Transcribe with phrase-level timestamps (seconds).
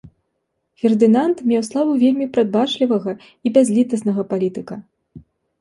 [0.83, 3.11] Фердынанд меў славу вельмі прадбачлівага
[3.49, 4.75] і бязлітаснага палітыка.